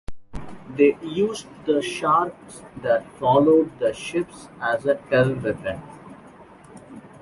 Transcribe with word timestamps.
They 0.77 0.97
used 1.03 1.45
the 1.67 1.79
sharks 1.83 2.63
that 2.81 3.05
followed 3.19 3.77
the 3.77 3.93
ships 3.93 4.47
as 4.59 4.83
a 4.87 4.95
terror 4.95 5.35
weapon. 5.35 5.79